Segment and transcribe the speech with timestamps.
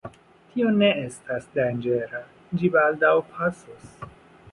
[0.53, 2.21] Tio ne estas danĝera,
[2.61, 3.93] ĝi baldaŭ pasos.